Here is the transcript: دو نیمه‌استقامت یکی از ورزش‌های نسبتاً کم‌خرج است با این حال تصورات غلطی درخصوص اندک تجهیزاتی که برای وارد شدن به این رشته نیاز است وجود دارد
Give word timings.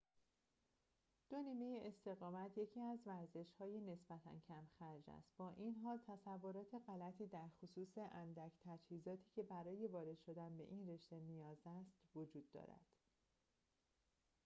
دو 1.29 1.41
نیمه‌استقامت 1.43 2.57
یکی 2.57 2.81
از 2.81 2.99
ورزش‌های 3.05 3.81
نسبتاً 3.81 4.31
کم‌خرج 4.47 5.03
است 5.07 5.29
با 5.37 5.49
این 5.57 5.75
حال 5.75 5.99
تصورات 6.07 6.75
غلطی 6.87 7.27
درخصوص 7.27 7.97
اندک 7.97 8.51
تجهیزاتی 8.65 9.29
که 9.35 9.43
برای 9.43 9.87
وارد 9.87 10.17
شدن 10.25 10.57
به 10.57 10.63
این 10.63 10.87
رشته 10.89 11.19
نیاز 11.19 11.57
است 11.65 11.95
وجود 12.15 12.51
دارد 12.51 12.81